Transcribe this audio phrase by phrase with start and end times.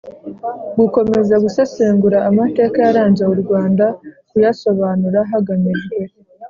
[0.79, 3.85] Gukomeza gusesengura amateka yaranze u rwanda
[4.29, 5.97] kuyasobanura hagamijwe